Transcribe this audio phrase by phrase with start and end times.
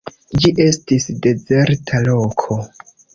[0.43, 2.59] Ĝi estis dezerta loko.